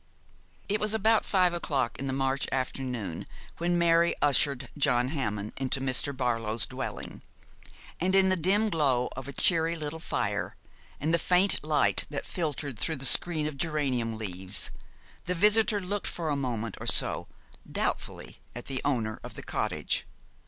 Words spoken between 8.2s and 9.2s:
the dim glow